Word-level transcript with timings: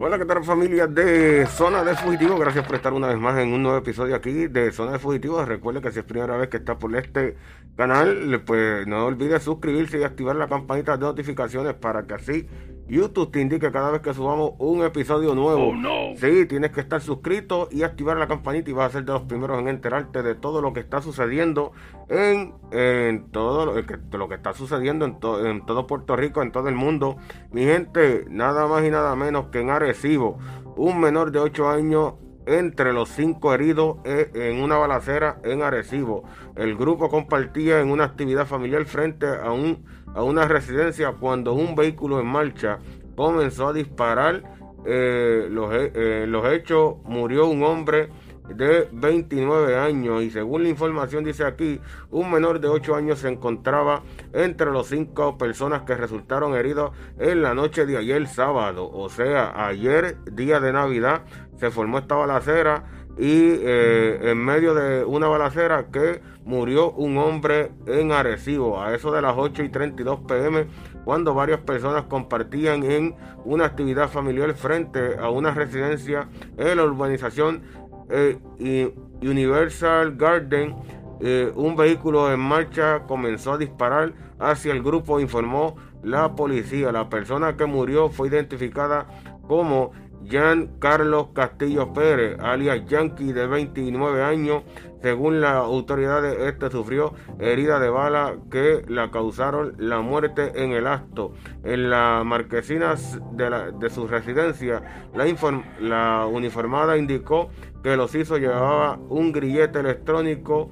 Hola, 0.00 0.16
¿qué 0.16 0.24
tal 0.26 0.44
familia 0.44 0.86
de 0.86 1.44
Zona 1.46 1.82
de 1.82 1.96
Fugitivos? 1.96 2.38
Gracias 2.38 2.64
por 2.64 2.76
estar 2.76 2.92
una 2.92 3.08
vez 3.08 3.18
más 3.18 3.36
en 3.36 3.52
un 3.52 3.64
nuevo 3.64 3.78
episodio 3.78 4.14
aquí 4.14 4.46
de 4.46 4.70
Zona 4.70 4.92
de 4.92 5.00
Fugitivos. 5.00 5.48
Recuerde 5.48 5.80
que 5.80 5.90
si 5.90 5.98
es 5.98 6.04
primera 6.04 6.36
vez 6.36 6.48
que 6.48 6.58
está 6.58 6.78
por 6.78 6.94
este 6.94 7.36
canal, 7.76 8.40
pues 8.46 8.86
no 8.86 9.06
olvide 9.06 9.40
suscribirse 9.40 9.98
y 9.98 10.04
activar 10.04 10.36
la 10.36 10.46
campanita 10.46 10.96
de 10.96 11.04
notificaciones 11.04 11.74
para 11.74 12.04
que 12.04 12.14
así 12.14 12.48
YouTube 12.88 13.30
te 13.30 13.40
indique 13.40 13.70
cada 13.70 13.90
vez 13.90 14.00
que 14.00 14.14
subamos 14.14 14.52
un 14.58 14.82
episodio 14.82 15.34
nuevo. 15.34 15.68
Oh, 15.68 15.74
Sí, 16.16 16.46
tienes 16.46 16.70
que 16.72 16.80
estar 16.80 17.00
suscrito 17.00 17.68
y 17.70 17.82
activar 17.82 18.16
la 18.16 18.26
campanita 18.26 18.70
y 18.70 18.72
vas 18.72 18.88
a 18.88 18.92
ser 18.98 19.04
de 19.04 19.12
los 19.12 19.22
primeros 19.22 19.58
en 19.60 19.68
enterarte 19.68 20.22
de 20.22 20.34
todo 20.34 20.62
lo 20.62 20.72
que 20.72 20.80
está 20.80 21.02
sucediendo 21.02 21.72
en, 22.08 22.54
en 22.72 23.30
todo 23.30 23.66
lo 23.66 23.74
que, 23.86 23.98
lo 24.16 24.28
que 24.28 24.34
está 24.36 24.52
sucediendo 24.54 25.04
en, 25.04 25.20
to- 25.20 25.46
en 25.46 25.64
todo 25.66 25.86
Puerto 25.86 26.16
Rico, 26.16 26.42
en 26.42 26.50
todo 26.50 26.68
el 26.68 26.74
mundo. 26.74 27.16
Mi 27.52 27.64
gente, 27.64 28.24
nada 28.30 28.66
más 28.66 28.84
y 28.84 28.90
nada 28.90 29.14
menos 29.16 29.46
que 29.48 29.60
en 29.60 29.70
Arecibo, 29.70 30.38
un 30.76 31.00
menor 31.00 31.30
de 31.30 31.40
8 31.40 31.68
años 31.68 32.14
entre 32.48 32.92
los 32.92 33.10
cinco 33.10 33.52
heridos 33.52 33.98
eh, 34.04 34.30
en 34.34 34.62
una 34.62 34.76
balacera 34.76 35.38
en 35.44 35.62
Arecibo. 35.62 36.24
El 36.56 36.76
grupo 36.76 37.08
compartía 37.08 37.80
en 37.80 37.90
una 37.90 38.04
actividad 38.04 38.46
familiar 38.46 38.84
frente 38.86 39.26
a, 39.26 39.52
un, 39.52 39.84
a 40.14 40.22
una 40.22 40.48
residencia 40.48 41.12
cuando 41.12 41.52
un 41.52 41.74
vehículo 41.74 42.20
en 42.20 42.26
marcha 42.26 42.78
comenzó 43.16 43.68
a 43.68 43.72
disparar. 43.72 44.42
eh, 44.86 45.48
los, 45.50 45.70
eh, 45.72 46.24
los 46.28 46.46
hechos 46.50 46.96
murió 47.04 47.46
un 47.46 47.62
hombre 47.62 48.08
de 48.54 48.88
29 48.92 49.76
años 49.76 50.22
y 50.22 50.30
según 50.30 50.62
la 50.62 50.68
información 50.68 51.24
dice 51.24 51.44
aquí, 51.44 51.80
un 52.10 52.30
menor 52.30 52.60
de 52.60 52.68
8 52.68 52.94
años 52.94 53.18
se 53.20 53.28
encontraba 53.28 54.02
entre 54.32 54.70
los 54.70 54.88
cinco 54.88 55.38
personas 55.38 55.82
que 55.82 55.94
resultaron 55.94 56.54
heridos 56.54 56.92
en 57.18 57.42
la 57.42 57.54
noche 57.54 57.86
de 57.86 57.96
ayer 57.96 58.26
sábado, 58.26 58.90
o 58.90 59.08
sea, 59.08 59.66
ayer 59.66 60.16
día 60.32 60.60
de 60.60 60.72
Navidad 60.72 61.22
se 61.56 61.70
formó 61.70 61.98
esta 61.98 62.14
balacera 62.14 62.84
y 63.18 63.50
eh, 63.60 64.30
en 64.30 64.38
medio 64.38 64.74
de 64.74 65.04
una 65.04 65.26
balacera 65.26 65.86
que 65.90 66.22
murió 66.44 66.92
un 66.92 67.18
hombre 67.18 67.72
en 67.86 68.12
Arecibo. 68.12 68.80
A 68.80 68.94
eso 68.94 69.10
de 69.10 69.20
las 69.20 69.34
8 69.36 69.64
y 69.64 69.68
32 69.70 70.20
pm 70.20 70.66
cuando 71.04 71.34
varias 71.34 71.60
personas 71.60 72.04
compartían 72.04 72.84
en 72.84 73.16
una 73.44 73.64
actividad 73.64 74.08
familiar 74.08 74.54
frente 74.54 75.16
a 75.18 75.30
una 75.30 75.52
residencia 75.52 76.28
en 76.56 76.76
la 76.76 76.84
urbanización 76.84 77.62
eh, 78.10 78.92
Universal 79.22 80.16
Garden, 80.16 80.76
eh, 81.20 81.52
un 81.54 81.74
vehículo 81.76 82.32
en 82.32 82.40
marcha 82.40 83.00
comenzó 83.06 83.54
a 83.54 83.58
disparar 83.58 84.12
hacia 84.38 84.72
el 84.72 84.82
grupo, 84.82 85.20
informó 85.20 85.76
la 86.02 86.34
policía. 86.34 86.92
La 86.92 87.08
persona 87.08 87.56
que 87.56 87.66
murió 87.66 88.08
fue 88.08 88.28
identificada 88.28 89.06
como 89.48 89.92
Jean 90.24 90.78
Carlos 90.78 91.28
Castillo 91.32 91.92
Pérez, 91.92 92.38
alias 92.40 92.84
Yankee, 92.86 93.32
de 93.32 93.46
29 93.46 94.22
años. 94.22 94.62
Según 95.02 95.40
las 95.40 95.54
autoridades, 95.54 96.36
este 96.40 96.70
sufrió 96.70 97.14
herida 97.38 97.78
de 97.78 97.88
bala 97.88 98.36
que 98.50 98.84
la 98.88 99.10
causaron 99.10 99.74
la 99.78 100.00
muerte 100.00 100.52
en 100.62 100.72
el 100.72 100.86
acto. 100.86 101.32
En 101.62 101.88
la 101.88 102.22
marquesina 102.24 102.96
de, 103.32 103.90
su 103.90 104.08
residencia, 104.08 105.08
la, 105.14 106.26
uniformada 106.26 106.96
indicó 106.98 107.48
que 107.82 107.96
los 107.96 108.14
hizo 108.16 108.38
llevaba 108.38 108.98
un 109.08 109.30
grillete 109.32 109.78
electrónico 109.80 110.68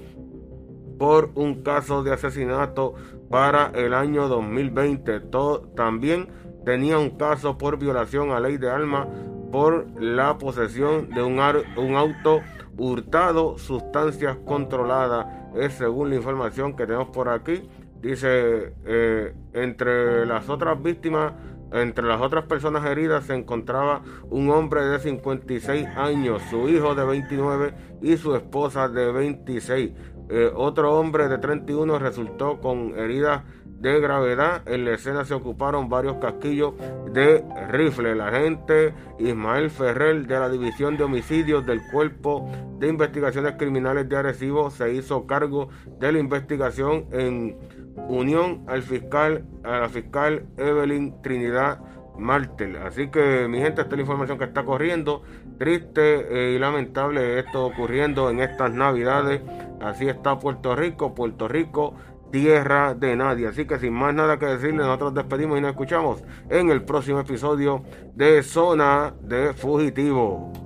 por 0.98 1.30
un 1.34 1.62
caso 1.62 2.02
de 2.02 2.12
asesinato 2.12 2.94
para 3.30 3.70
el 3.74 3.94
año 3.94 4.28
2020. 4.28 5.20
To- 5.20 5.68
también 5.76 6.28
tenía 6.64 6.98
un 6.98 7.10
caso 7.10 7.58
por 7.58 7.78
violación 7.78 8.32
a 8.32 8.40
ley 8.40 8.56
de 8.56 8.70
armas 8.70 9.06
por 9.50 9.86
la 10.00 10.38
posesión 10.38 11.10
de 11.10 11.22
un, 11.22 11.38
auto 11.40 12.40
hurtado, 12.76 13.58
sustancias 13.58 14.36
controladas, 14.44 15.26
es 15.54 15.74
según 15.74 16.10
la 16.10 16.16
información 16.16 16.76
que 16.76 16.86
tenemos 16.86 17.08
por 17.08 17.28
aquí. 17.28 17.62
Dice, 18.00 18.74
eh, 18.84 19.34
entre 19.52 20.26
las 20.26 20.48
otras 20.48 20.80
víctimas, 20.82 21.32
entre 21.72 22.04
las 22.04 22.20
otras 22.20 22.44
personas 22.44 22.84
heridas 22.84 23.24
se 23.24 23.34
encontraba 23.34 24.02
un 24.30 24.50
hombre 24.50 24.82
de 24.82 24.98
56 24.98 25.86
años, 25.96 26.42
su 26.50 26.68
hijo 26.68 26.94
de 26.94 27.04
29 27.04 27.74
y 28.02 28.16
su 28.16 28.36
esposa 28.36 28.88
de 28.88 29.10
26. 29.10 29.92
Eh, 30.28 30.50
otro 30.54 30.98
hombre 30.98 31.28
de 31.28 31.38
31 31.38 31.98
resultó 31.98 32.60
con 32.60 32.98
heridas 32.98 33.42
de 33.80 34.00
gravedad. 34.00 34.62
En 34.66 34.84
la 34.84 34.92
escena 34.92 35.24
se 35.24 35.34
ocuparon 35.34 35.88
varios 35.88 36.16
casquillos 36.16 36.74
de 37.12 37.44
rifle. 37.70 38.12
El 38.12 38.20
agente 38.20 38.94
Ismael 39.18 39.70
Ferrer 39.70 40.26
de 40.26 40.38
la 40.38 40.48
División 40.48 40.96
de 40.96 41.04
Homicidios 41.04 41.66
del 41.66 41.80
Cuerpo 41.90 42.50
de 42.78 42.88
Investigaciones 42.88 43.54
Criminales 43.56 44.08
de 44.08 44.16
Arecibo 44.16 44.70
se 44.70 44.92
hizo 44.94 45.26
cargo 45.26 45.68
de 45.98 46.12
la 46.12 46.18
investigación 46.18 47.06
en 47.12 47.56
unión 48.08 48.64
al 48.66 48.82
fiscal, 48.82 49.44
a 49.64 49.80
la 49.80 49.88
fiscal 49.88 50.46
Evelyn 50.56 51.22
Trinidad 51.22 51.80
Martel. 52.18 52.76
Así 52.76 53.08
que 53.08 53.46
mi 53.48 53.58
gente, 53.58 53.82
esta 53.82 53.94
es 53.94 53.96
la 53.96 54.02
información 54.02 54.38
que 54.38 54.44
está 54.44 54.64
corriendo. 54.64 55.22
Triste 55.58 56.50
eh, 56.50 56.54
y 56.54 56.58
lamentable 56.58 57.38
esto 57.38 57.66
ocurriendo 57.66 58.30
en 58.30 58.40
estas 58.40 58.72
navidades. 58.72 59.42
Así 59.80 60.08
está 60.08 60.38
Puerto 60.38 60.74
Rico, 60.74 61.14
Puerto 61.14 61.48
Rico, 61.48 61.94
tierra 62.30 62.94
de 62.94 63.16
nadie. 63.16 63.48
Así 63.48 63.66
que 63.66 63.78
sin 63.78 63.92
más 63.92 64.14
nada 64.14 64.38
que 64.38 64.46
decirle, 64.46 64.78
nosotros 64.78 65.14
despedimos 65.14 65.58
y 65.58 65.60
nos 65.60 65.70
escuchamos 65.70 66.22
en 66.48 66.70
el 66.70 66.82
próximo 66.84 67.20
episodio 67.20 67.82
de 68.14 68.42
Zona 68.42 69.14
de 69.22 69.52
Fugitivo. 69.54 70.65